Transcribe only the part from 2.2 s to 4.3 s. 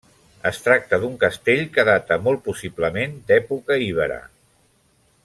molt possiblement d'època ibera.